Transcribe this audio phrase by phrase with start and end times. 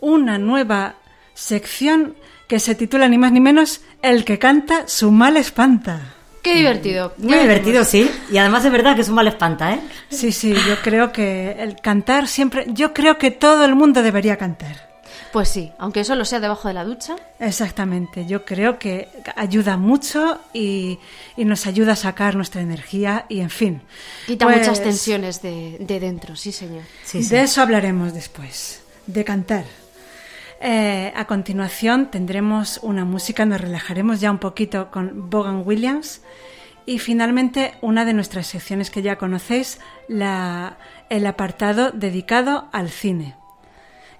[0.00, 0.94] una nueva
[1.34, 2.16] sección
[2.52, 6.12] que se titula ni más ni menos El que canta su mal espanta.
[6.42, 7.14] Qué divertido.
[7.16, 8.10] Muy divertido, sí.
[8.30, 9.80] Y además es verdad que es un mal espanta, ¿eh?
[10.10, 14.36] Sí, sí, yo creo que el cantar siempre, yo creo que todo el mundo debería
[14.36, 14.90] cantar.
[15.32, 17.16] Pues sí, aunque solo sea debajo de la ducha.
[17.40, 20.98] Exactamente, yo creo que ayuda mucho y,
[21.38, 23.80] y nos ayuda a sacar nuestra energía y en fin.
[24.26, 26.82] Quita Pues, muchas tensiones de, de dentro, sí señor.
[27.02, 27.30] Sí, sí.
[27.30, 29.64] De eso hablaremos después, de cantar.
[30.64, 36.20] Eh, a continuación tendremos una música, nos relajaremos ya un poquito con Bogan Williams
[36.86, 40.76] y finalmente una de nuestras secciones que ya conocéis, la,
[41.10, 43.34] el apartado dedicado al cine,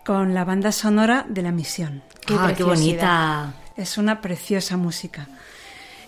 [0.04, 2.02] con la banda sonora de la misión.
[2.26, 3.54] Qué ah, qué bonita.
[3.76, 5.28] Es una preciosa música.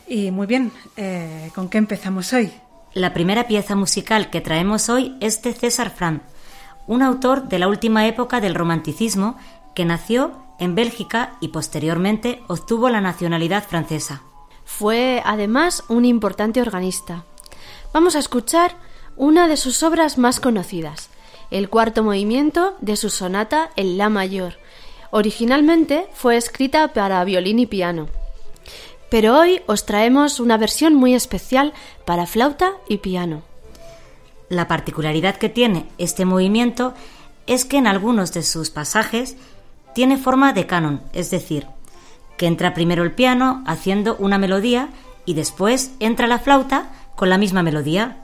[0.09, 2.53] Y muy bien, eh, ¿con qué empezamos hoy?
[2.93, 6.23] La primera pieza musical que traemos hoy es de César Frank,
[6.89, 9.37] un autor de la última época del romanticismo
[9.75, 14.23] que nació en Bélgica y posteriormente obtuvo la nacionalidad francesa.
[14.65, 17.25] Fue además un importante organista.
[17.93, 18.77] Vamos a escuchar
[19.17, 21.11] una de sus obras más conocidas,
[21.51, 24.55] el cuarto movimiento de su sonata en La mayor.
[25.11, 28.09] Originalmente fue escrita para violín y piano.
[29.11, 31.73] Pero hoy os traemos una versión muy especial
[32.05, 33.43] para flauta y piano.
[34.49, 36.95] La particularidad que tiene este movimiento
[37.47, 39.37] es que en algunos de sus pasajes
[39.95, 41.67] tiene forma de canon, es decir,
[42.37, 44.89] que entra primero el piano haciendo una melodía
[45.25, 48.19] y después entra la flauta con la misma melodía,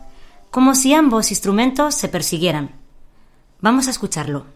[0.50, 2.72] como si ambos instrumentos se persiguieran.
[3.60, 4.46] Vamos a escucharlo.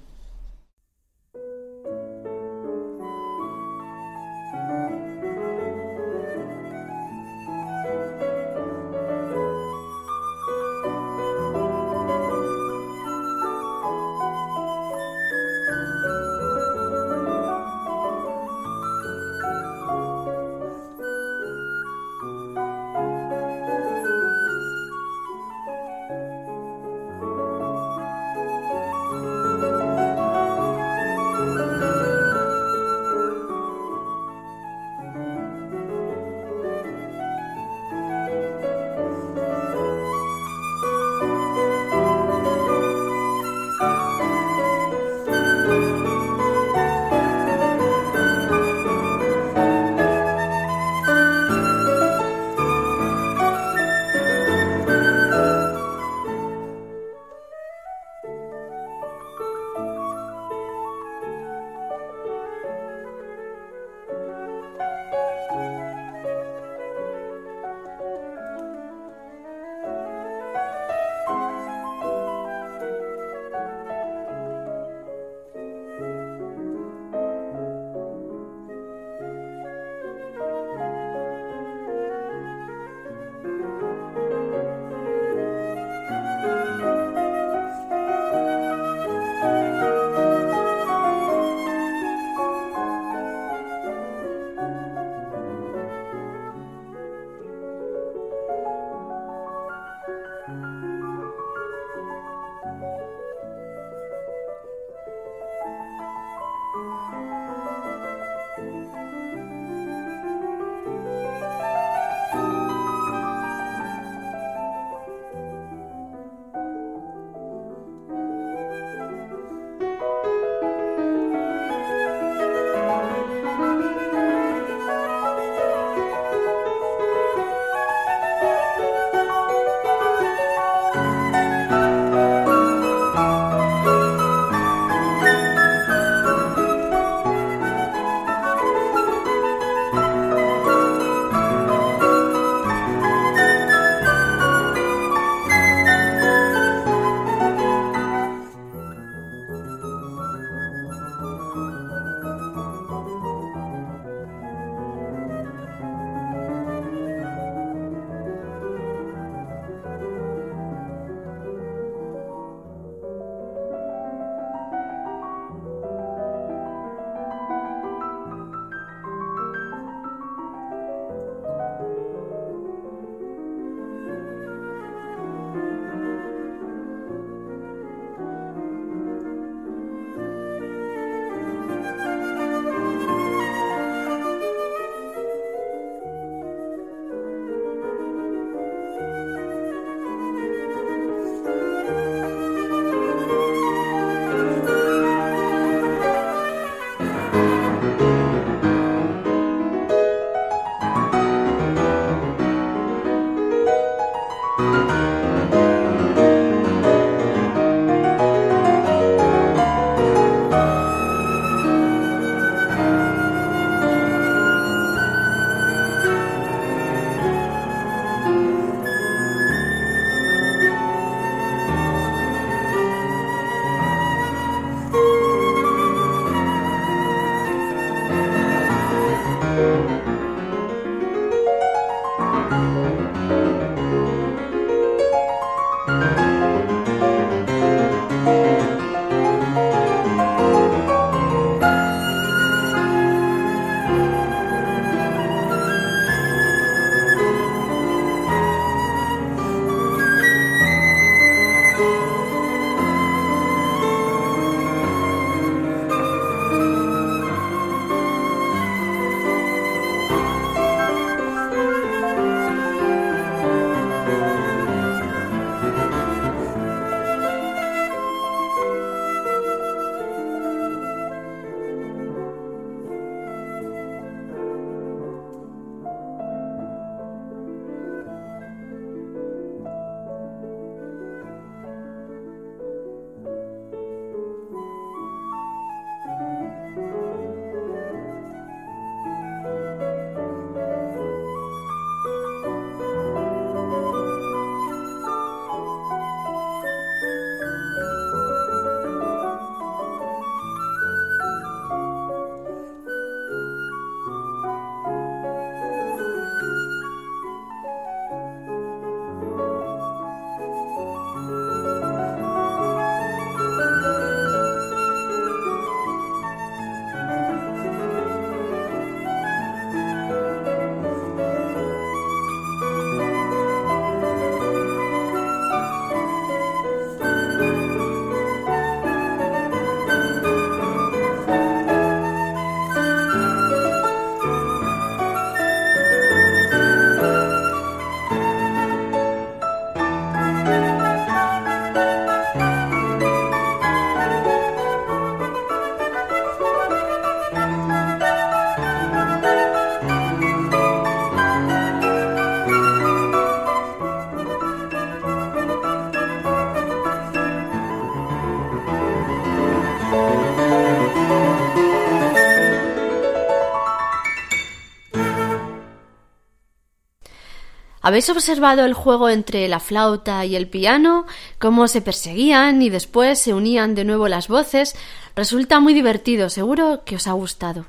[367.94, 371.06] ¿Habéis observado el juego entre la flauta y el piano?
[371.38, 374.74] Cómo se perseguían y después se unían de nuevo las voces.
[375.14, 377.66] Resulta muy divertido, seguro que os ha gustado.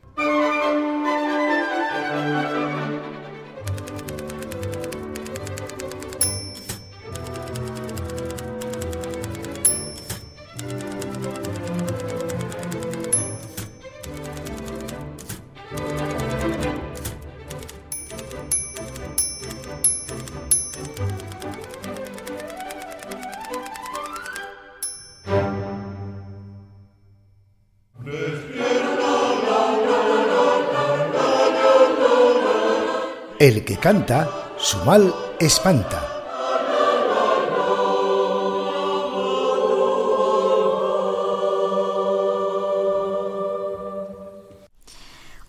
[33.80, 36.06] Canta, su mal espanta.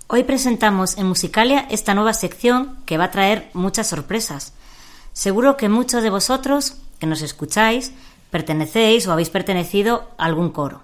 [0.08, 4.54] Hoy presentamos en Musicalia esta nueva sección que va a traer muchas sorpresas.
[5.12, 7.92] Seguro que muchos de vosotros que nos escucháis
[8.30, 10.84] pertenecéis o habéis pertenecido a algún coro.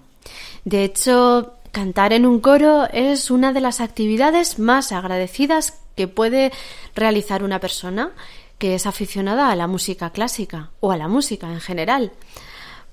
[0.65, 6.53] De hecho, cantar en un coro es una de las actividades más agradecidas que puede
[6.95, 8.11] realizar una persona
[8.57, 12.11] que es aficionada a la música clásica o a la música en general.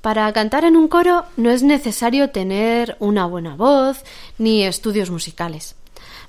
[0.00, 4.02] Para cantar en un coro no es necesario tener una buena voz
[4.37, 5.76] ni estudios musicales.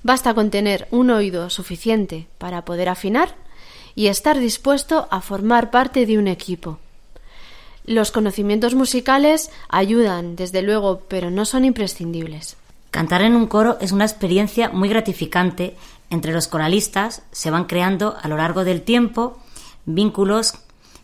[0.03, 3.35] Basta con tener un oído suficiente para poder afinar
[3.95, 6.79] y estar dispuesto a formar parte de un equipo.
[7.85, 12.57] Los conocimientos musicales ayudan, desde luego, pero no son imprescindibles.
[12.95, 15.75] Cantar en un coro es una experiencia muy gratificante
[16.09, 19.37] entre los coralistas se van creando a lo largo del tiempo
[19.83, 20.53] vínculos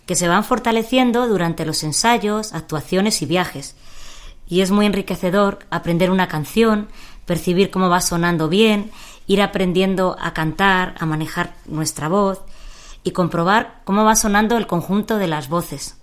[0.05, 3.75] que se van fortaleciendo durante los ensayos, actuaciones y viajes.
[4.47, 6.87] y es muy enriquecedor aprender una canción,
[7.25, 8.89] percibir cómo va sonando bien,
[9.27, 12.39] ir aprendiendo a cantar, a manejar nuestra voz
[13.03, 16.00] y comprobar cómo va sonando el conjunto de las voces.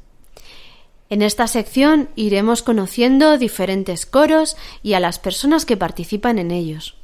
[1.10, 6.96] En esta sección iremos conociendo diferentes coros y a las personas que participan en ellos.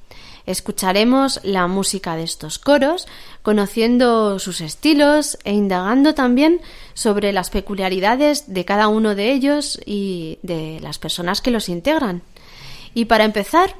[0.47, 3.07] Escucharemos la música de estos coros,
[3.43, 6.61] conociendo sus estilos e indagando también
[6.93, 12.21] sobre las peculiaridades de cada uno de ellos y de las personas que los integran.
[12.93, 13.75] Y para empezar,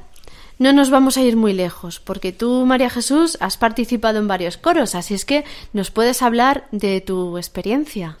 [0.57, 4.57] no nos vamos a ir muy lejos, porque tú, María Jesús, has participado en varios
[4.57, 8.17] coros, así es que nos puedes hablar de tu experiencia.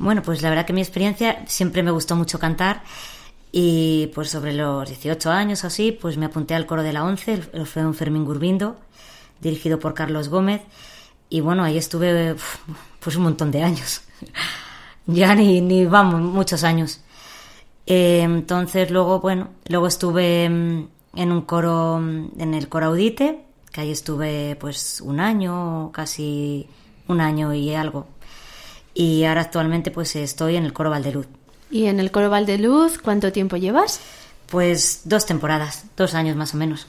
[0.00, 2.82] Bueno, pues la verdad que mi experiencia siempre me gustó mucho cantar
[3.52, 7.04] y pues sobre los 18 años o así, pues me apunté al coro de la
[7.04, 8.78] 11, el un Fermín Gurbindo,
[9.42, 10.62] dirigido por Carlos Gómez
[11.28, 12.34] y bueno, ahí estuve
[12.98, 14.00] pues un montón de años.
[15.06, 17.02] ya ni, ni vamos, muchos años.
[17.84, 23.44] Eh, entonces luego, bueno, luego estuve mm, en un coro, mm, en el coro Audite,
[23.70, 26.66] que ahí estuve pues un año, casi
[27.06, 28.06] un año y algo
[28.94, 31.26] y ahora actualmente pues estoy en el coro Valdeluz.
[31.70, 34.00] ¿Y en el coro Valdeluz cuánto tiempo llevas?
[34.46, 36.88] Pues dos temporadas, dos años más o menos.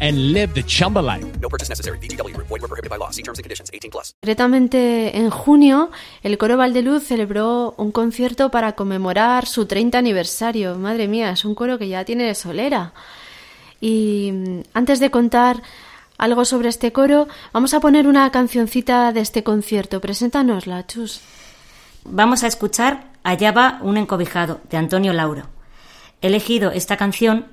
[0.00, 1.24] and live the Chumba life.
[1.40, 1.98] No purchase necessary.
[1.98, 3.10] DTW, void, were prohibited by law.
[3.10, 4.12] See terms and conditions 18 plus.
[4.20, 5.90] Concretamente, en junio,
[6.22, 10.76] el Coro Valdeluz celebró un concierto para conmemorar su 30 aniversario.
[10.76, 12.92] Madre mía, es un coro que ya tiene solera.
[13.80, 15.62] Y mm, antes de contar
[16.18, 20.00] algo sobre este coro, vamos a poner una cancioncita de este concierto.
[20.00, 21.20] Preséntanosla, Chus.
[22.04, 25.42] Vamos a escuchar Allá va un encobijado, de Antonio Lauro.
[26.22, 27.46] He elegido esta canción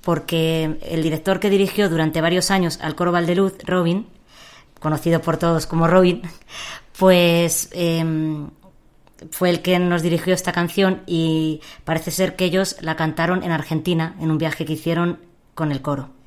[0.00, 4.06] porque el director que dirigió durante varios años al coro Valdeluz, Robin,
[4.78, 6.22] conocido por todos como Robin,
[6.98, 8.48] pues em,
[9.30, 13.52] fue el que nos dirigió esta canción y parece ser que ellos la cantaron en
[13.52, 15.18] Argentina en un viaje que hicieron
[15.54, 16.19] con el coro.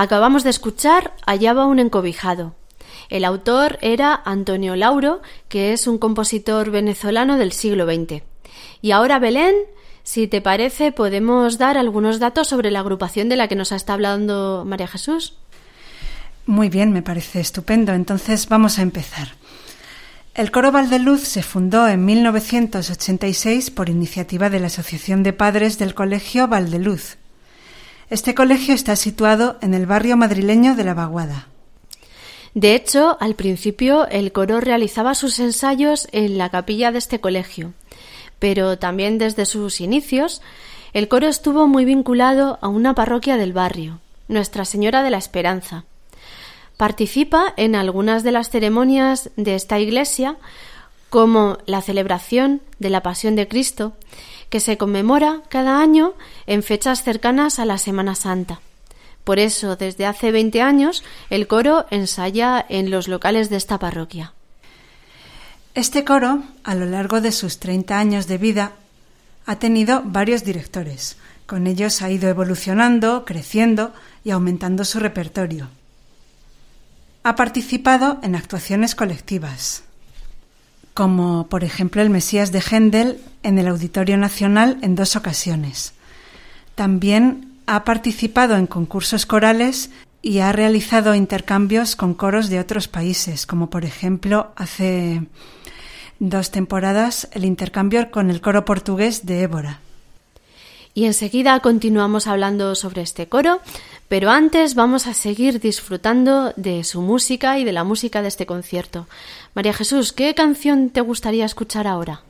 [0.00, 2.54] Acabamos de escuchar Allá va un encobijado.
[3.10, 8.22] El autor era Antonio Lauro, que es un compositor venezolano del siglo XX.
[8.80, 9.56] Y ahora, Belén,
[10.04, 13.94] si te parece, podemos dar algunos datos sobre la agrupación de la que nos está
[13.94, 15.36] hablando María Jesús.
[16.46, 17.92] Muy bien, me parece estupendo.
[17.92, 19.34] Entonces vamos a empezar.
[20.32, 25.96] El coro Valdeluz se fundó en 1986 por iniciativa de la Asociación de Padres del
[25.96, 27.18] Colegio Valdeluz,
[28.10, 31.48] este colegio está situado en el barrio madrileño de La Vaguada.
[32.54, 37.74] De hecho, al principio el coro realizaba sus ensayos en la capilla de este colegio,
[38.38, 40.40] pero también desde sus inicios
[40.94, 45.84] el coro estuvo muy vinculado a una parroquia del barrio, Nuestra Señora de la Esperanza.
[46.78, 50.36] Participa en algunas de las ceremonias de esta iglesia,
[51.10, 53.94] como la celebración de la Pasión de Cristo
[54.50, 56.14] que se conmemora cada año
[56.46, 58.60] en fechas cercanas a la Semana Santa.
[59.24, 64.32] Por eso, desde hace 20 años, el coro ensaya en los locales de esta parroquia.
[65.74, 68.72] Este coro, a lo largo de sus 30 años de vida,
[69.44, 71.18] ha tenido varios directores.
[71.46, 73.92] Con ellos ha ido evolucionando, creciendo
[74.24, 75.68] y aumentando su repertorio.
[77.22, 79.84] Ha participado en actuaciones colectivas,
[80.98, 85.92] como por ejemplo el Mesías de Händel en el Auditorio Nacional en dos ocasiones.
[86.74, 89.90] También ha participado en concursos corales
[90.22, 95.22] y ha realizado intercambios con coros de otros países, como por ejemplo hace
[96.18, 99.78] dos temporadas el intercambio con el coro portugués de Évora.
[100.98, 103.60] Y enseguida continuamos hablando sobre este coro,
[104.08, 108.46] pero antes vamos a seguir disfrutando de su música y de la música de este
[108.46, 109.06] concierto.
[109.54, 112.22] María Jesús, ¿qué canción te gustaría escuchar ahora?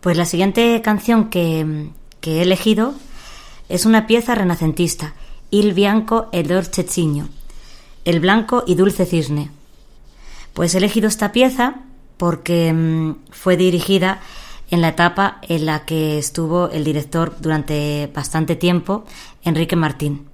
[0.00, 1.92] Pues la siguiente canción que,
[2.22, 2.94] he elegido
[3.68, 5.14] es una pieza renacentista,
[5.52, 7.28] Il bianco e dolce cigno,
[8.04, 9.52] el blanco y dulce cisne.
[10.52, 11.76] Pues he elegido esta pieza
[12.16, 14.18] porque mm, fue dirigida
[14.70, 19.04] en la etapa en la que estuvo el director durante bastante tiempo,
[19.42, 20.29] Enrique Martín.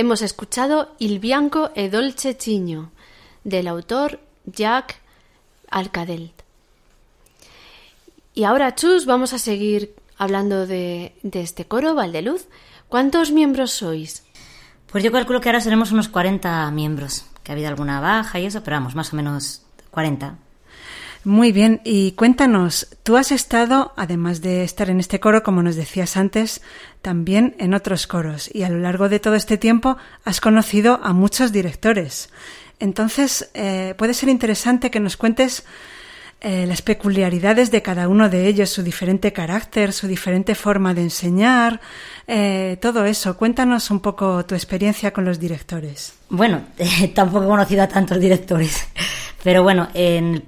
[0.00, 2.90] Hemos escuchado Il bianco e dolce cigno
[3.44, 4.96] del autor Jacques
[5.68, 6.32] Alcadel.
[8.32, 12.48] Y ahora, Chus, vamos a seguir hablando de, este coro, Valdeluz.
[12.88, 14.24] ¿Cuántos miembros sois?
[14.90, 18.46] Pues yo calculo que ahora seremos unos 40 miembros, que ha habido alguna baja y
[18.46, 20.38] eso, pero vamos, más o menos 40.
[21.22, 25.76] Muy bien, y cuéntanos, tú has estado, además de estar en este coro, como nos
[25.76, 26.62] decías antes,
[27.02, 31.12] también en otros coros, y a lo largo de todo este tiempo has conocido a
[31.12, 32.30] muchos directores.
[32.78, 35.64] Entonces, eh, puede ser interesante que nos cuentes
[36.40, 41.02] eh, las peculiaridades de cada uno de ellos, su diferente carácter, su diferente forma de
[41.02, 41.82] enseñar,
[42.26, 43.36] eh, todo eso.
[43.36, 46.14] Cuéntanos un poco tu experiencia con los directores.
[46.30, 46.62] Bueno,
[47.14, 48.88] tampoco he conocido a tantos directores,
[49.42, 50.44] pero bueno, en,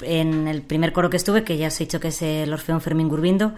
[0.48, 3.09] el primer coro que estuve, que ya os he dicho que es el Orfeón Fermín
[3.09, 3.55] Gurbindo,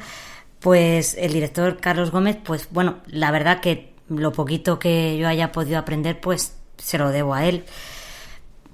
[0.60, 5.52] pues el director Carlos Gómez, pues bueno, la verdad que lo poquito que yo haya
[5.52, 7.64] podido aprender, pues se lo debo a él.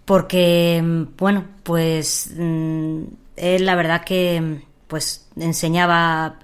[0.05, 0.83] Porque,
[1.17, 3.03] bueno, pues mm,
[3.37, 6.39] él la verdad que pues enseñaba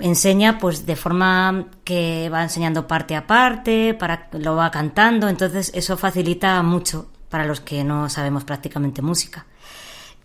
[0.00, 5.72] enseña pues de forma que va enseñando parte a parte, para lo va cantando, entonces
[5.74, 9.46] eso facilita mucho para los que no sabemos prácticamente música.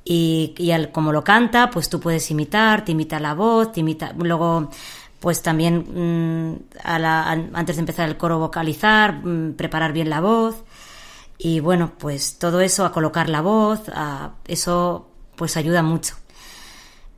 [0.06, 3.80] Y, y al, como lo canta, pues tú puedes imitar, te imita la voz, te
[3.80, 4.70] imita, luego
[5.24, 10.66] pues también mm, antes de empezar el coro vocalizar, mm, preparar bien la voz
[11.38, 16.16] y bueno, pues todo eso a colocar la voz, a, eso pues ayuda mucho.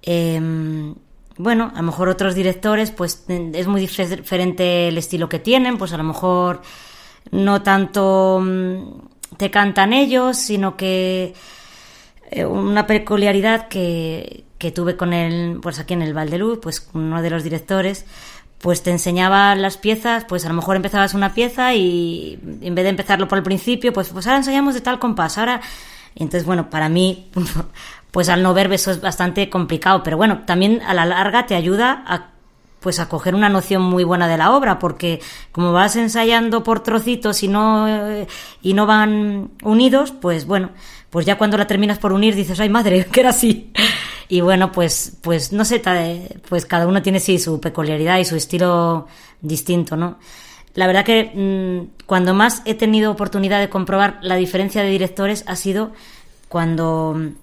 [0.03, 0.93] Em,
[1.37, 5.91] bueno, a lo mejor otros directores, pues es muy diferente el estilo que tienen, pues
[5.91, 6.61] a lo mejor
[7.31, 11.33] no tanto mm, te cantan ellos, sino que
[12.31, 17.21] eh, una peculiaridad que, que tuve con él, pues aquí en el Valdeluz, pues uno
[17.21, 18.05] de los directores,
[18.59, 22.83] pues te enseñaba las piezas, pues a lo mejor empezabas una pieza y en vez
[22.83, 25.61] de empezarlo por el principio, pues, pues ahora enseñamos de tal compás, ahora...
[26.17, 27.29] Entonces, bueno, para mí
[28.11, 31.53] pues al no ver eso es bastante complicado, pero bueno, también a la larga te
[31.53, 32.34] ayuda a
[32.85, 35.19] pues a coger una noción muy buena de la obra, porque
[35.51, 37.87] como vas ensayando por trocitos y no
[38.61, 40.69] y no van unidos, pues bueno,
[41.09, 43.71] pues ya cuando la terminas por unir dices, ay madre, que era así.
[44.29, 45.81] Y bueno, pues pues no sé,
[46.47, 49.07] pues cada uno tiene sí su peculiaridad y su estilo
[49.41, 50.19] distinto, ¿no?
[50.75, 55.43] La verdad que mm, cuando más he tenido oportunidad de comprobar la diferencia de directores
[55.47, 55.91] ha sido
[56.49, 57.33] cuando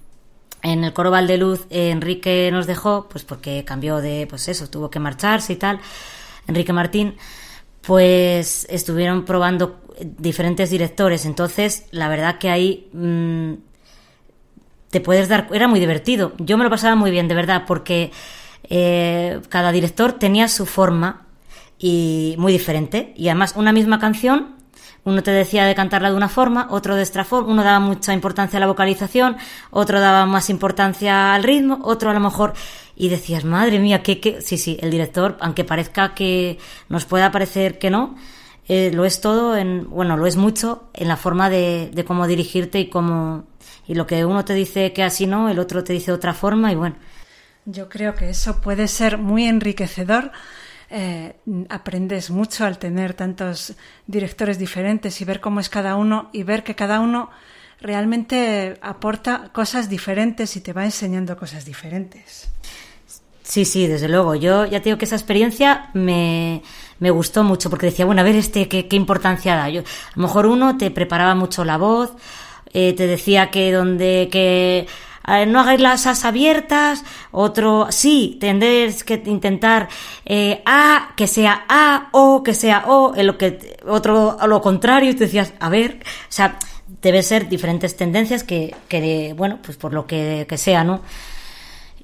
[0.63, 4.89] en el coro Valdeluz eh, Enrique nos dejó, pues porque cambió de, pues eso, tuvo
[4.89, 5.79] que marcharse y tal,
[6.47, 7.15] Enrique Martín,
[7.81, 13.53] pues estuvieron probando diferentes directores, entonces la verdad que ahí mm,
[14.89, 18.11] te puedes dar, era muy divertido, yo me lo pasaba muy bien, de verdad, porque
[18.69, 21.27] eh, cada director tenía su forma
[21.77, 24.62] y muy diferente, y además una misma canción
[25.05, 28.13] uno te decía de cantarla de una forma, otro de otra forma, uno daba mucha
[28.13, 29.37] importancia a la vocalización,
[29.71, 32.53] otro daba más importancia al ritmo, otro a lo mejor
[32.95, 36.57] y decías, madre mía, que, sí, sí, el director, aunque parezca que
[36.89, 38.15] nos pueda parecer que no,
[38.67, 42.27] eh, lo es todo, en, bueno, lo es mucho en la forma de, de cómo
[42.27, 43.43] dirigirte y cómo,
[43.87, 46.71] y lo que uno te dice que así no, el otro te dice otra forma
[46.71, 46.95] y bueno.
[47.65, 50.31] Yo creo que eso puede ser muy enriquecedor
[50.95, 51.37] eh,
[51.69, 53.73] aprendes mucho al tener tantos
[54.05, 57.31] directores diferentes y ver cómo es cada uno y ver que cada uno
[57.81, 62.47] realmente aporta cosas diferentes y te va enseñando cosas diferentes.
[63.41, 64.35] Sí, sí, desde luego.
[64.35, 66.61] Yo ya tengo que esa experiencia me,
[66.99, 69.69] me gustó mucho porque decía, bueno, a ver este qué, qué importancia da.
[69.69, 69.83] Yo, a
[70.15, 72.13] lo mejor uno te preparaba mucho la voz,
[72.71, 74.85] eh, te decía que donde que
[75.47, 79.87] no hagáis las as abiertas, otro, sí, tendréis que intentar
[80.25, 84.61] eh, A, que sea A, O, que sea O, en lo que, otro, a lo
[84.61, 86.57] contrario, y tú decías, a ver, o sea,
[87.01, 91.01] debe ser diferentes tendencias que, que bueno, pues por lo que, que sea, ¿no?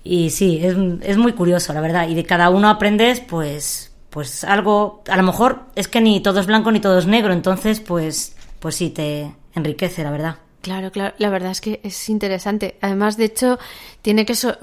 [0.03, 4.43] Y sí, es, es muy curioso, la verdad, y de cada uno aprendes, pues, pues
[4.43, 7.81] algo, a lo mejor es que ni todo es blanco ni todo es negro, entonces,
[7.81, 10.37] pues, pues sí, te enriquece, la verdad.
[10.61, 12.77] Claro, claro, la verdad es que es interesante.
[12.81, 13.59] Además, de hecho,
[14.01, 14.59] tiene que ser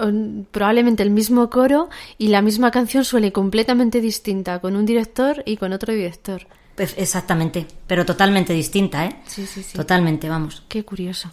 [0.51, 5.57] probablemente el mismo coro y la misma canción suele completamente distinta con un director y
[5.57, 6.45] con otro director.
[6.75, 9.19] Pues exactamente, pero totalmente distinta, ¿eh?
[9.25, 9.75] Sí, sí, sí.
[9.75, 10.63] Totalmente, vamos.
[10.67, 11.31] Qué curioso.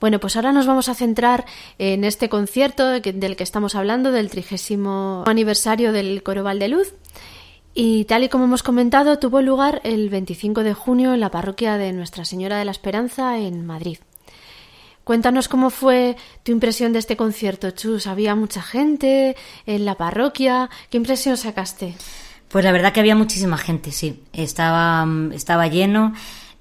[0.00, 1.46] Bueno, pues ahora nos vamos a centrar
[1.78, 6.92] en este concierto del que estamos hablando, del trigésimo aniversario del Coro Valdeluz.
[7.74, 11.78] Y tal y como hemos comentado, tuvo lugar el 25 de junio en la parroquia
[11.78, 13.98] de Nuestra Señora de la Esperanza en Madrid.
[15.04, 18.06] Cuéntanos cómo fue tu impresión de este concierto, Chus.
[18.06, 20.68] ¿Había mucha gente en la parroquia?
[20.90, 21.94] ¿Qué impresión sacaste?
[22.48, 24.22] Pues la verdad que había muchísima gente, sí.
[24.32, 26.12] Estaba, estaba lleno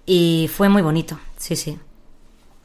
[0.06, 1.78] y fue muy bonito, sí, sí.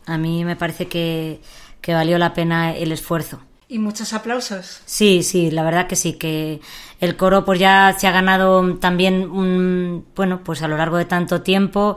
[0.06, 1.40] A mí me parece que,
[1.80, 3.40] que valió la pena el esfuerzo.
[3.72, 4.82] Y muchos aplausos.
[4.84, 6.60] Sí, sí, la verdad que sí, que
[7.00, 11.06] el coro pues ya se ha ganado también un, bueno, pues a lo largo de
[11.06, 11.96] tanto tiempo,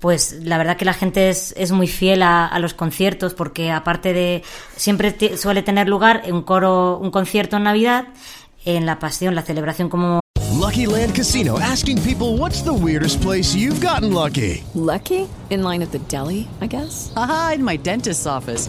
[0.00, 3.70] pues la verdad que la gente es, es muy fiel a, a, los conciertos porque
[3.70, 4.42] aparte de
[4.74, 8.08] siempre suele tener lugar un coro un concierto en Navidad
[8.64, 10.18] en la pasión la celebración como
[10.58, 15.84] Lucky Land Casino asking people what's the weirdest place you've gotten lucky Lucky in line
[15.84, 18.68] at the deli I guess aha in my dentist's office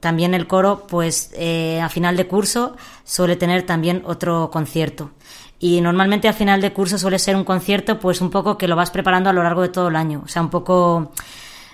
[0.00, 5.12] también el coro, pues eh, a final de curso suele tener también otro concierto.
[5.58, 8.76] Y normalmente a final de curso suele ser un concierto, pues un poco que lo
[8.76, 11.12] vas preparando a lo largo de todo el año, o sea, un poco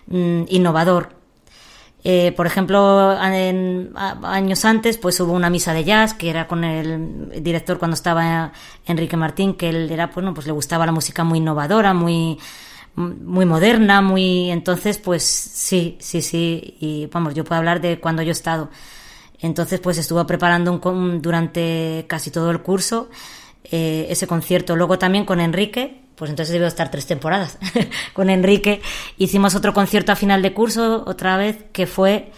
[0.07, 1.21] mm, innovador.
[2.03, 7.43] Eh, por ejemplo, años antes, pues hubo una misa de jazz que era con el
[7.43, 8.53] director cuando estaba
[8.87, 12.39] Enrique Martín, que él era, bueno, pues le gustaba la música muy innovadora, muy
[12.97, 14.51] muy moderna, muy...
[14.51, 16.77] Entonces, pues sí, sí, sí.
[16.81, 18.71] Y vamos, yo puedo hablar de cuando yo he estado.
[19.41, 23.09] Entonces, pues estuvo preparando un, durante casi todo el curso
[23.65, 24.77] eh, ese concierto.
[24.77, 27.59] Luego también con Enrique, pues entonces debió estar tres temporadas.
[28.13, 28.83] con Enrique
[29.17, 32.33] hicimos otro concierto a final de curso, otra vez, que fue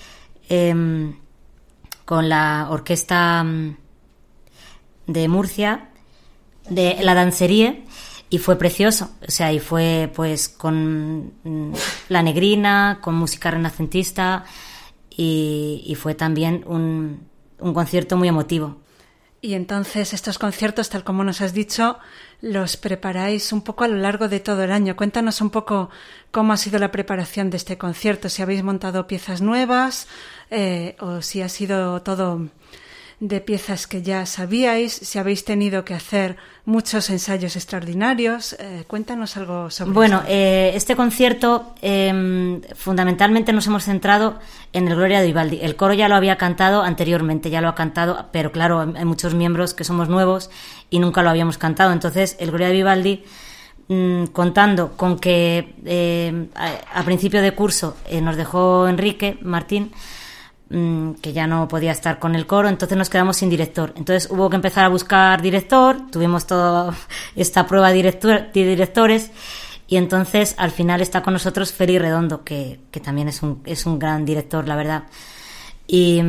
[0.48, 1.12] eh,
[2.04, 3.76] con la orquesta mm,
[5.08, 5.88] de Murcia,
[6.68, 7.76] de la dancería
[8.32, 11.74] y fue precioso, o sea, y fue pues con mm,
[12.08, 14.46] la negrina, con música renacentista
[15.10, 18.78] y, fue también un, un concierto muy emotivo.
[19.42, 21.98] Y entonces estos conciertos, tal como nos has dicho,
[22.40, 24.96] los preparáis un poco a lo largo de todo el año.
[24.96, 25.90] Cuéntanos un poco
[26.30, 30.08] cómo ha sido la preparación de este concierto, si habéis montado piezas nuevas
[30.50, 32.48] eh, o si ha sido todo
[33.22, 38.54] de piezas que ya sabíais, si habéis tenido que hacer muchos ensayos extraordinarios.
[38.58, 44.40] Eh, cuéntanos algo sobre Bueno, eh, este concierto eh, fundamentalmente nos hemos centrado
[44.72, 45.61] en el Gloria de Vivaldi.
[45.62, 49.35] El coro ya lo había cantado anteriormente, ya lo ha cantado, pero claro, hay muchos
[49.35, 50.50] miembros que somos nuevos
[50.90, 51.92] y nunca lo habíamos cantado.
[51.92, 53.24] Entonces, el Gloria de Vivaldi
[53.87, 59.92] mm, contando con que eh, a, principio de curso nos dejó Enrique Martín,
[60.74, 63.92] Mm, que ya no podía estar con el coro, entonces nos quedamos sin director.
[63.94, 66.94] Entonces hubo que empezar a buscar director, tuvimos toda
[67.37, 69.30] esta prueba de, director, de directores
[69.87, 73.85] y entonces al final está con nosotros Feli Redondo, que, que, también es un, es
[73.85, 75.02] un gran director, la verdad.
[75.87, 76.22] Y,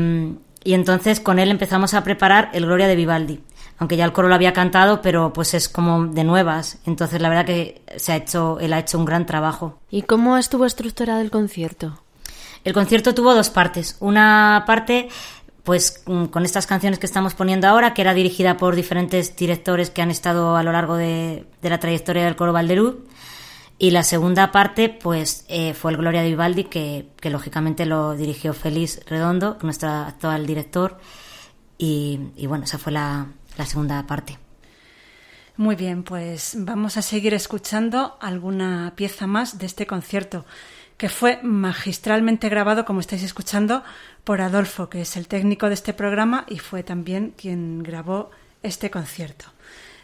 [0.65, 3.39] y entonces con él empezamos a preparar el Gloria de Vivaldi
[3.79, 6.77] aunque ya el coro lo había cantado, pero pues es como de nuevas.
[6.85, 9.79] Entonces la verdad que se ha hecho, él ha hecho un gran trabajo.
[9.89, 12.02] ¿Y cómo estuvo estructurado el concierto?
[12.63, 13.97] El concierto tuvo dos partes.
[13.99, 15.09] Una parte
[15.63, 19.89] pues mm, con estas canciones que estamos poniendo ahora, que era dirigida por diferentes directores
[19.89, 23.05] que han estado a lo largo de, la trayectoria del coro Valderú.
[23.79, 28.53] Y la segunda parte, pues, eh, fue el Gloria de Vivaldi, que, lógicamente lo dirigió
[28.53, 30.99] Félix Redondo, nuestro actual director.
[31.77, 33.27] Y, bueno, esa fue la
[33.65, 34.37] segunda parte.
[35.55, 40.45] Muy bien, pues vamos a seguir escuchando alguna pieza más de este concierto
[41.03, 43.83] que fue magistralmente grabado, como estáis escuchando,
[44.23, 48.89] por Adolfo, que es el técnico de este programa y fue también quien grabó este
[48.89, 49.47] concierto.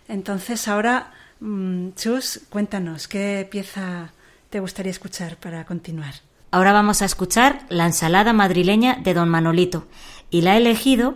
[0.10, 4.12] Entonces, ahora, mm, Chus, cuéntanos, ¿qué pieza
[4.50, 6.16] te gustaría escuchar para continuar?
[6.52, 9.88] Ahora vamos a escuchar la ensalada madrileña de Don Manolito.
[10.30, 11.14] Y la he elegido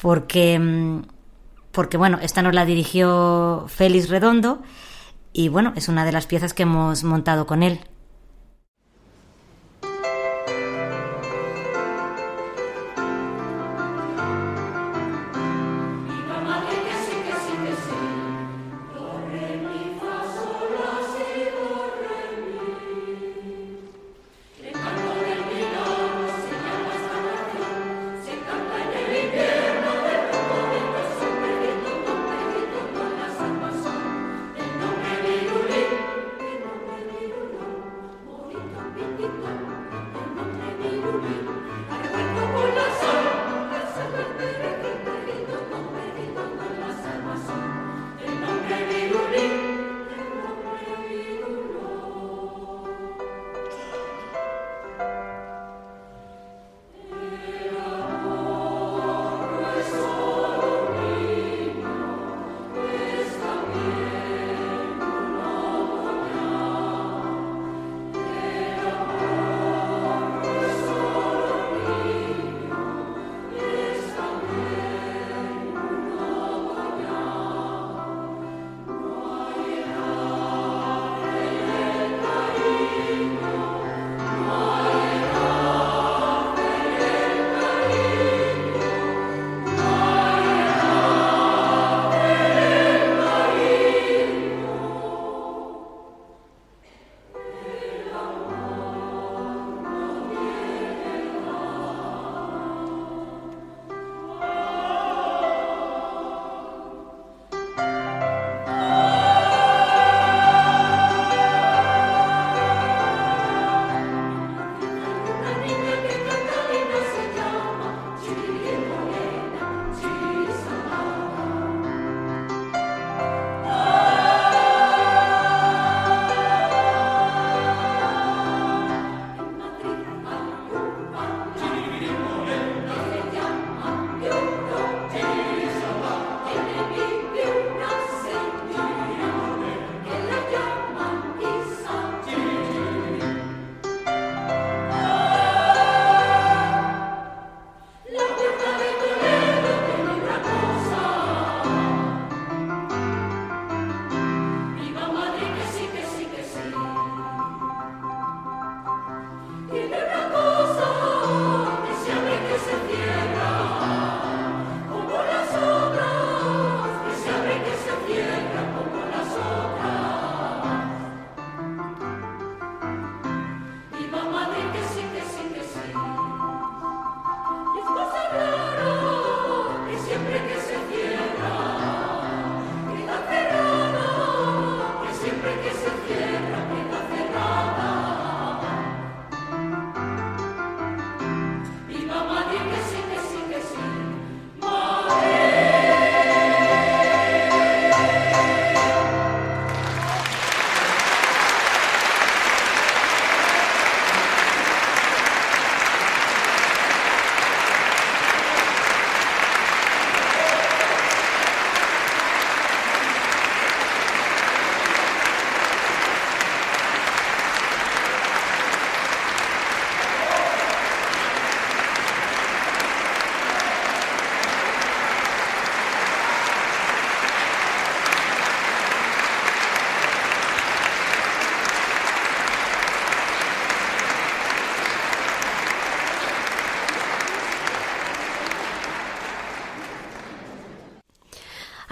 [0.00, 1.06] porque, mm,
[1.72, 4.62] porque bueno, esta nos la dirigió Félix Redondo
[5.32, 7.80] y bueno, es una de las piezas que hemos montado con él.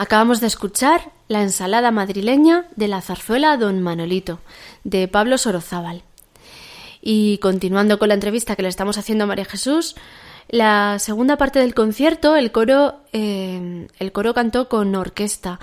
[0.03, 4.41] Acabamos de escuchar la ensalada madrileña de la zarzuela Don Manolito,
[4.83, 6.03] de Pablo Sorozábal.
[7.01, 9.95] Y continuando con la entrevista que le estamos haciendo a María Jesús,
[10.49, 15.61] la segunda parte del concierto, el coro, eh, el coro cantó con orquesta.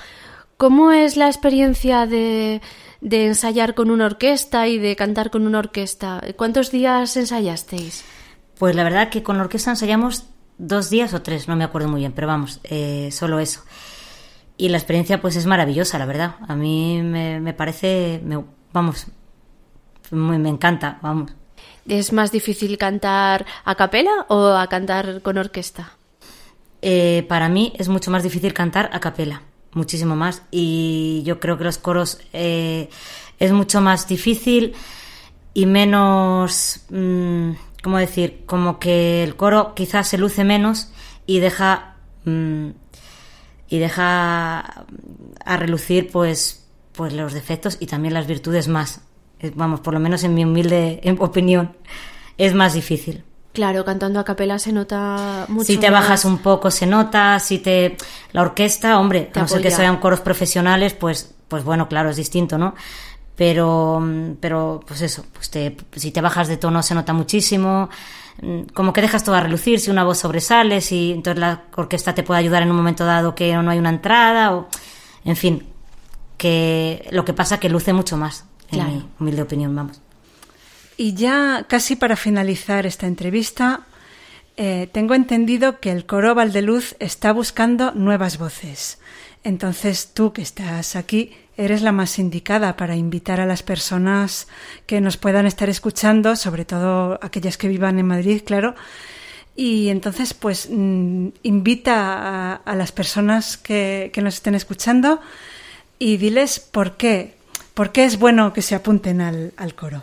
[0.56, 2.62] ¿Cómo es la experiencia de,
[3.02, 6.24] de ensayar con una orquesta y de cantar con una orquesta?
[6.38, 8.06] ¿Cuántos días ensayasteis?
[8.58, 10.28] Pues la verdad que con la orquesta ensayamos
[10.58, 13.64] dos días o tres, no me acuerdo muy bien, pero vamos, eh, solo eso.
[14.60, 16.36] Y la experiencia pues es maravillosa, la verdad.
[16.46, 18.44] A mí me, me parece, me,
[18.74, 19.08] vamos,
[20.12, 21.32] me, me encanta, vamos.
[21.88, 25.94] ¿Es más difícil cantar a capela o a cantar con orquesta?
[26.82, 30.42] Eh, para mí es mucho más difícil cantar a capela, muchísimo más.
[30.52, 32.90] Y yo creo que los coros eh,
[33.40, 34.74] es mucho más difícil
[35.54, 37.52] y menos, mm,
[37.82, 38.44] ¿cómo decir?
[38.46, 40.92] Como que el coro quizás se luce menos
[41.26, 41.96] y deja
[42.26, 42.72] mm,
[43.70, 44.60] y deja
[45.46, 49.02] a relucir pues pues los defectos y también las virtudes más.
[49.40, 51.78] Eh, Vamos, por lo menos en mi humilde opinión,
[52.38, 53.24] es más difícil.
[53.54, 55.66] Claro, cantando a capela se nota mucho.
[55.66, 56.02] Si te más.
[56.02, 57.96] bajas un poco se nota, si te
[58.32, 59.78] la orquesta, hombre, Te a no ser que apoya.
[59.84, 62.76] sean coros profesionales, pues pues bueno, claro, es distinto, ¿no?
[63.36, 64.04] Pero
[64.40, 67.90] pero pues eso, pues te, si te bajas de tono se nota muchísimo,
[68.74, 72.24] como que dejas todo a relucir, si una voz sobresale, si entonces la orquesta te
[72.24, 74.68] puede ayudar en un momento dado que no hay una entrada o
[75.26, 75.68] en fin,
[76.38, 78.92] que lo que pasa que luce mucho más, en Claro.
[78.92, 80.02] mi humilde opinión, vamos.
[80.98, 83.82] Y ya casi para finalizar esta entrevista,
[84.58, 89.00] eh, tengo entendido que el coro Valdeluz está buscando nuevas voces.
[89.44, 94.48] Entonces tú que estás aquí eres la más indicada para invitar a las personas
[94.86, 98.76] que nos puedan estar escuchando, sobre todo aquellas que vivan en Madrid, claro.
[99.58, 105.20] Y entonces, pues, mm, invita a, a las personas que, que nos estén escuchando
[106.00, 107.36] y diles por qué,
[107.74, 110.02] por qué es bueno que se apunten al, al coro.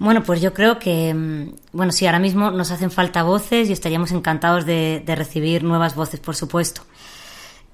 [0.00, 3.72] Bueno, pues yo creo que, mm, bueno, sí, ahora mismo nos hacen falta voces y
[3.72, 6.82] estaríamos encantados de, de recibir nuevas voces, por supuesto.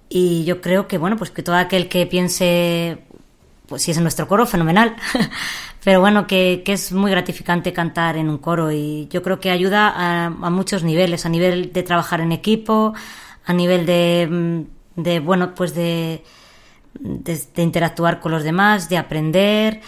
[0.08, 2.98] Y yo creo que, bueno, pues que todo aquel que piense,
[3.66, 4.96] pues si es en nuestro coro, fenomenal.
[5.84, 9.50] Pero bueno, que, que es muy gratificante cantar en un coro y yo creo que
[9.50, 12.94] ayuda a, a muchos niveles, a nivel de trabajar en equipo,
[13.44, 16.24] a nivel de, mm, de bueno, pues de,
[16.94, 19.80] de, de interactuar con los demás, de aprender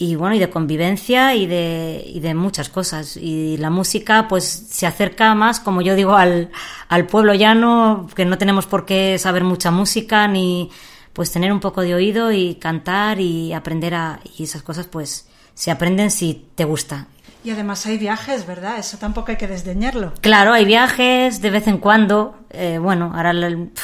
[0.00, 3.18] y bueno, y de convivencia y de, y de muchas cosas.
[3.18, 6.50] Y la música pues se acerca más, como yo digo, al,
[6.88, 10.70] al pueblo llano, que no tenemos por qué saber mucha música ni
[11.12, 14.20] pues tener un poco de oído y cantar y aprender a...
[14.38, 17.08] Y esas cosas pues se aprenden si te gusta.
[17.44, 18.78] Y además hay viajes, ¿verdad?
[18.78, 20.14] Eso tampoco hay que desdeñarlo.
[20.22, 22.38] Claro, hay viajes de vez en cuando.
[22.50, 23.34] eh, bueno, ahora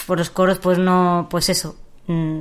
[0.06, 1.76] por los coros, pues no, pues eso.
[2.06, 2.40] mm,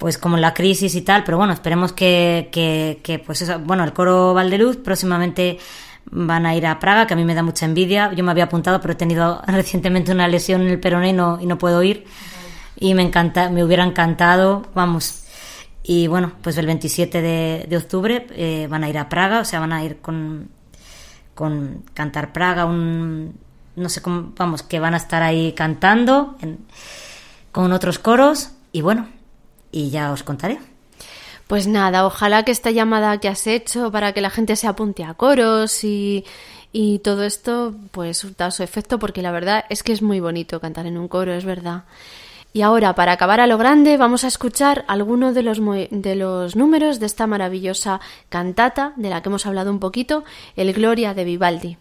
[0.00, 3.58] Pues como la crisis y tal, pero bueno, esperemos que, que, que, pues eso.
[3.60, 5.58] Bueno, el coro Valdeluz próximamente
[6.10, 8.10] van a ir a Praga, que a mí me da mucha envidia.
[8.14, 11.38] Yo me había apuntado, pero he tenido recientemente una lesión en el peroné y no,
[11.38, 12.06] y no puedo ir.
[12.76, 15.24] Y me encanta, me hubiera encantado, vamos.
[15.82, 19.44] Y bueno, pues el 27 de, de octubre eh, van a ir a Praga, o
[19.44, 20.48] sea, van a ir con,
[21.34, 23.34] con Cantar Praga, un
[23.76, 26.58] no sé cómo, vamos, que van a estar ahí cantando en-
[27.52, 29.08] con otros coros y bueno,
[29.72, 30.58] y ya os contaré.
[31.50, 35.02] Pues nada, ojalá que esta llamada que has hecho para que la gente se apunte
[35.02, 36.24] a coros y,
[37.02, 40.86] todo esto, pues da su efecto, porque la verdad es que es muy bonito cantar
[40.86, 41.82] en un coro, es verdad.
[42.52, 45.58] Y ahora, para acabar a lo grande, vamos a escuchar algunos de los,
[45.90, 50.22] de los números de esta maravillosa cantata, de la que hemos hablado un poquito,
[50.54, 51.78] el Gloria de Vivaldi.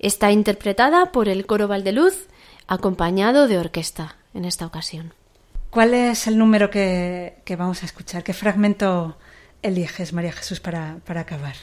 [0.00, 2.26] Está interpretada por el coro Valdeluz,
[2.66, 5.17] acompañado de orquesta en esta ocasión.
[5.70, 8.24] ¿Cuál es el número que, que vamos a escuchar?
[8.24, 9.18] ¿Qué fragmento
[9.62, 11.54] eliges, María Jesús, para, para acabar?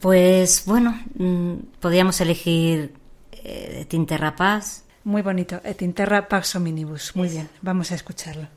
[0.00, 2.94] Pues bueno, mm, podríamos elegir
[3.32, 4.84] eh, Tinte Rapaz.
[5.04, 5.60] Muy bonito.
[5.64, 7.16] Et interra pax omnibus.
[7.16, 8.48] Muy bien, vamos a escucharlo.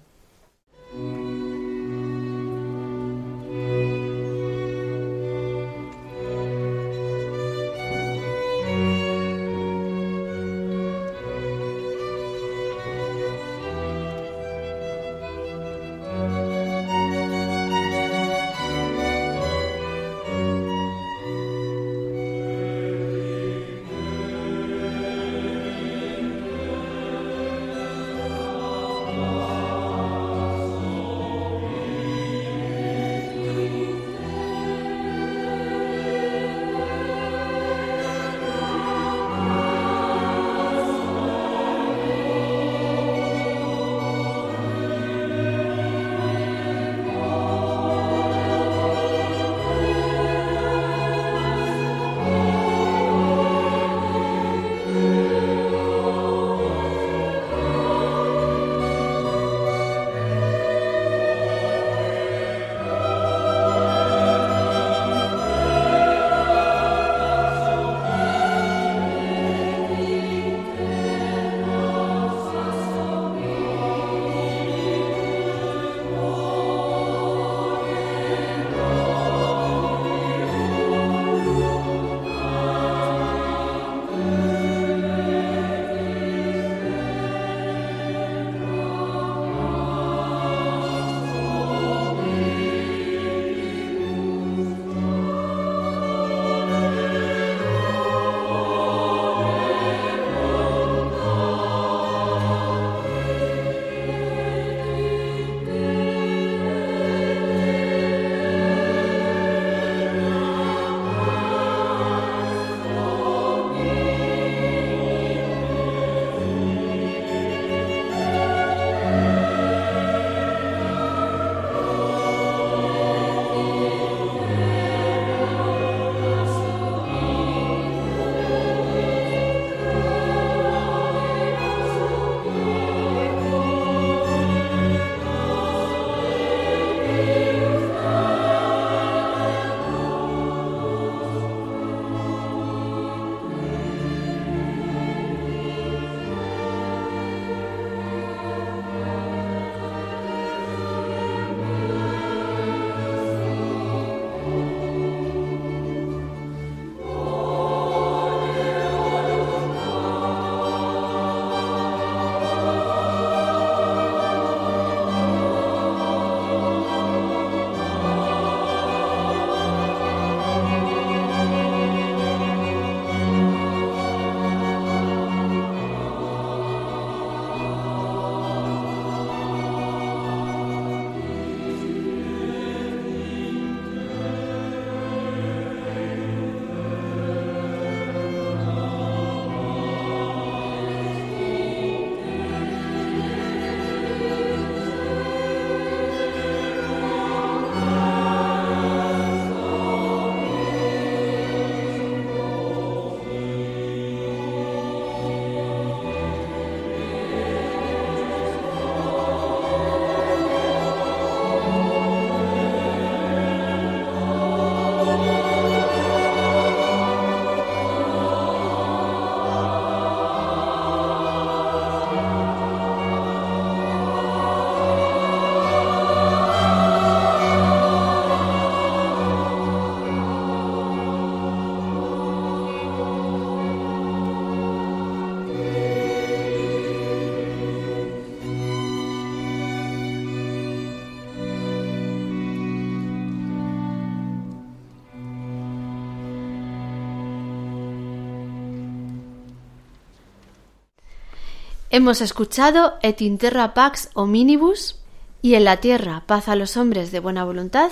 [251.95, 254.95] Hemos escuchado Et in terra pax hominibus
[255.43, 257.91] y En la tierra paz a los hombres de buena voluntad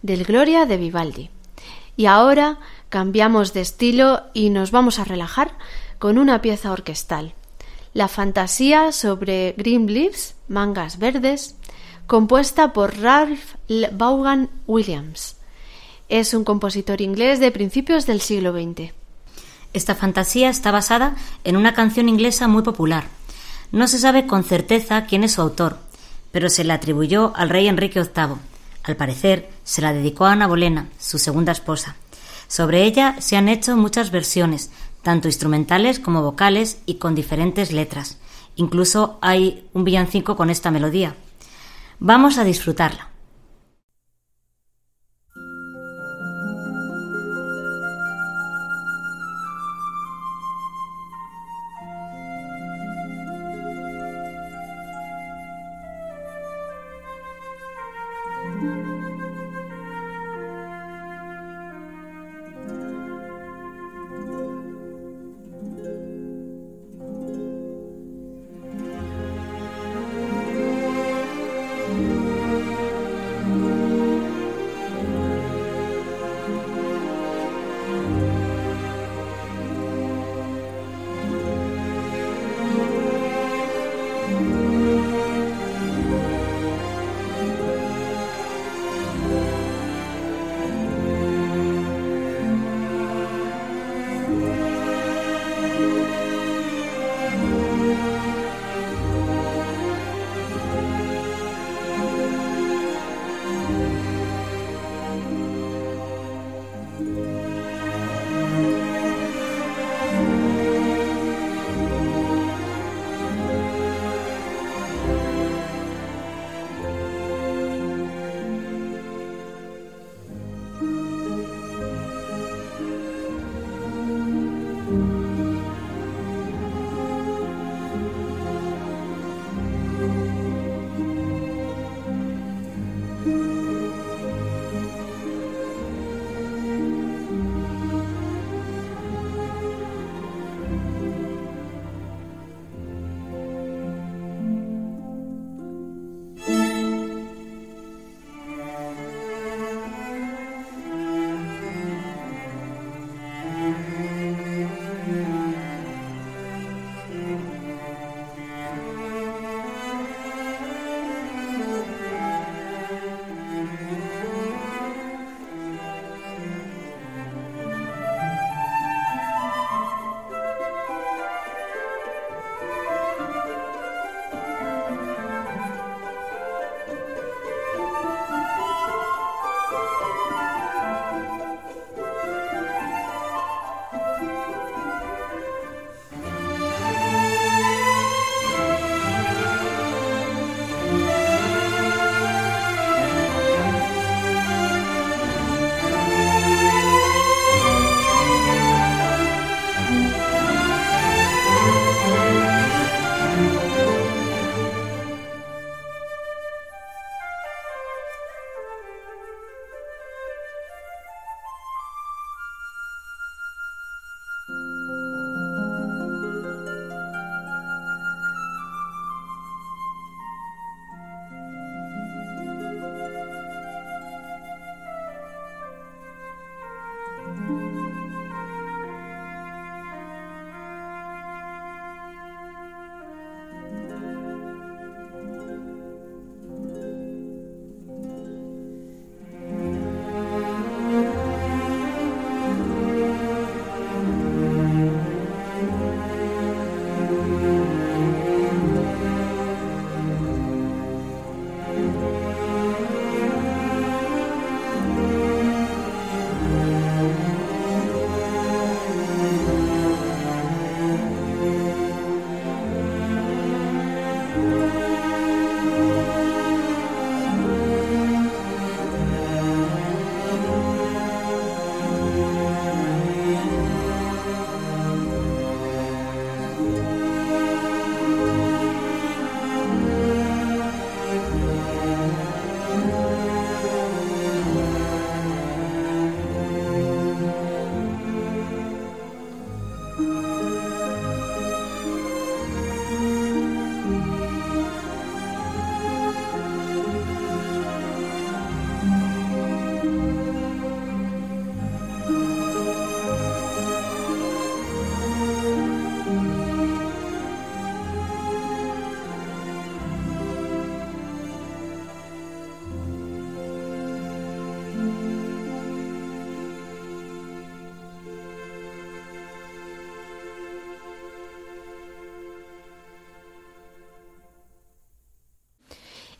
[0.00, 1.28] del Gloria de Vivaldi.
[1.94, 5.52] Y ahora cambiamos de estilo y nos vamos a relajar
[5.98, 7.34] con una pieza orquestal.
[7.92, 11.54] La fantasía sobre Green Leaves, mangas verdes,
[12.06, 13.56] compuesta por Ralph
[13.92, 15.36] Vaughan Williams.
[16.08, 18.94] Es un compositor inglés de principios del siglo XX.
[19.74, 23.04] Esta fantasía está basada en una canción inglesa muy popular.
[23.72, 25.78] No se sabe con certeza quién es su autor,
[26.30, 28.36] pero se le atribuyó al rey Enrique VIII.
[28.82, 31.96] Al parecer, se la dedicó a Ana Bolena, su segunda esposa.
[32.48, 34.70] Sobre ella se han hecho muchas versiones,
[35.00, 38.18] tanto instrumentales como vocales y con diferentes letras.
[38.56, 41.16] Incluso hay un villancico con esta melodía.
[41.98, 43.11] Vamos a disfrutarla.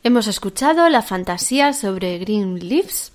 [0.05, 3.13] Hemos escuchado la fantasía sobre Green Leaves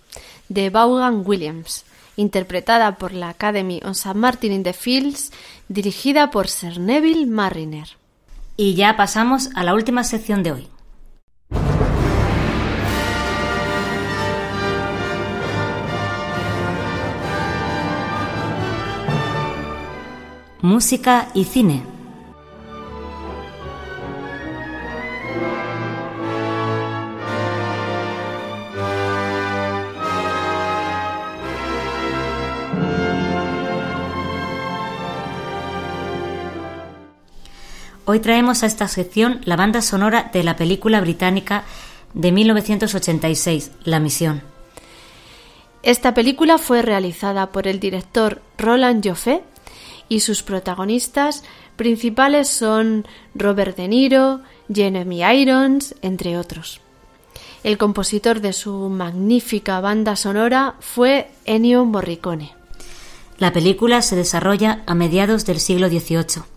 [0.48, 1.84] de Vaughan Williams,
[2.16, 4.14] interpretada por la Academy on St.
[4.14, 5.34] Martin in the Fields,
[5.68, 7.90] dirigida por Sir Neville Marriner.
[8.56, 10.68] Y ya pasamos a la última sección de hoy.
[20.62, 21.97] Música y cine.
[38.18, 41.66] Hoy traemos a esta sección la banda sonora de la película británica
[42.16, 44.42] de 1986, La Misión.
[45.84, 49.44] Esta película fue realizada por el director Roland Joffé
[50.10, 51.44] y sus protagonistas
[51.76, 53.06] principales son
[53.36, 54.42] Robert De Niro,
[54.74, 56.82] Jeremy Irons, entre otros.
[57.64, 62.56] El compositor de su magnífica banda sonora fue Ennio Morricone.
[63.38, 66.57] La película se desarrolla a mediados del siglo XVIII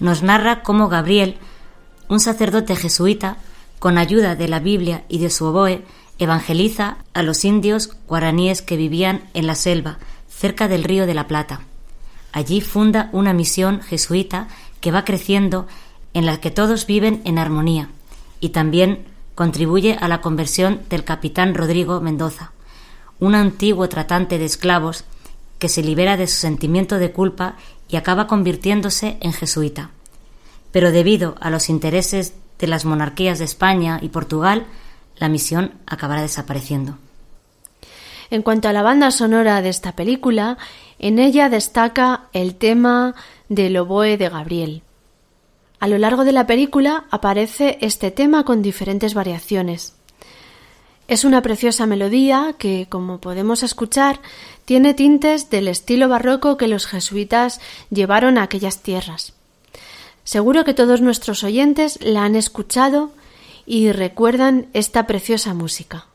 [0.00, 1.36] nos narra cómo Gabriel,
[2.08, 3.36] un sacerdote jesuita,
[3.78, 5.84] con ayuda de la Biblia y de su oboe,
[6.18, 9.98] evangeliza a los indios guaraníes que vivían en la selva,
[10.28, 11.60] cerca del río de la Plata.
[12.32, 14.48] Allí funda una misión jesuita
[14.80, 15.66] que va creciendo
[16.14, 17.88] en la que todos viven en armonía
[18.40, 22.52] y también contribuye a la conversión del capitán Rodrigo Mendoza,
[23.18, 25.04] un antiguo tratante de esclavos
[25.60, 27.54] que se libera de su sentimiento de culpa
[27.88, 29.90] y acaba convirtiéndose en jesuita.
[30.72, 34.66] Pero debido a los intereses de las monarquías de España y Portugal,
[35.16, 36.98] la misión acabará desapareciendo.
[38.30, 40.56] En cuanto a la banda sonora de esta película,
[40.98, 43.14] en ella destaca el tema
[43.48, 44.82] del oboe de Gabriel.
[45.78, 49.94] A lo largo de la película aparece este tema con diferentes variaciones.
[51.10, 54.20] Es una preciosa melodía que, como podemos escuchar,
[54.64, 59.32] tiene tintes del estilo barroco que los jesuitas llevaron a aquellas tierras.
[60.22, 63.10] Seguro que todos nuestros oyentes la han escuchado
[63.66, 66.06] y recuerdan esta preciosa música.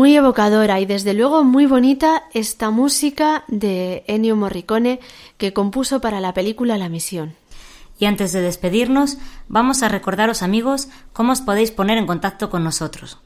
[0.00, 4.98] Muy evocadora y desde luego muy bonita esta música de Ennio Morricone
[5.36, 7.34] que compuso para la película La Misión.
[7.98, 12.64] Y antes de despedirnos, vamos a recordaros amigos cómo os podéis poner en contacto con
[12.64, 13.18] nosotros.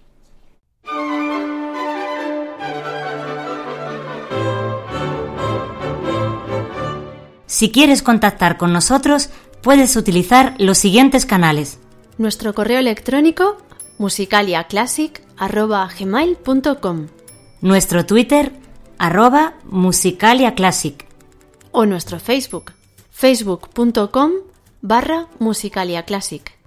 [7.46, 9.30] Si quieres contactar con nosotros,
[9.62, 11.78] puedes utilizar los siguientes canales.
[12.18, 13.58] Nuestro correo electrónico
[13.98, 17.08] musicaliaclassic arroba gmail.com
[17.60, 18.52] Nuestro Twitter,
[18.98, 21.06] arroba musicaliaclassic.
[21.70, 22.72] o nuestro Facebook,
[23.10, 24.32] facebook.com
[24.80, 26.63] barra musicaliaclassic.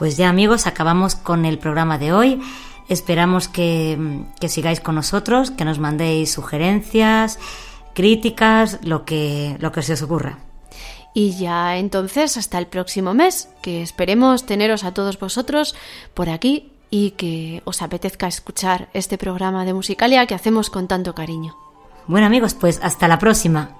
[0.00, 2.40] Pues ya amigos, acabamos con el programa de hoy.
[2.88, 7.38] Esperamos que, que sigáis con nosotros, que nos mandéis sugerencias,
[7.92, 10.38] críticas, lo que, lo que se os ocurra.
[11.12, 15.74] Y ya entonces hasta el próximo mes, que esperemos teneros a todos vosotros
[16.14, 21.14] por aquí y que os apetezca escuchar este programa de Musicalia que hacemos con tanto
[21.14, 21.58] cariño.
[22.06, 23.79] Bueno amigos, pues hasta la próxima.